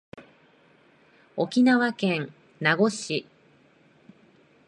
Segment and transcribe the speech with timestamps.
[1.37, 3.27] 沖縄県名護市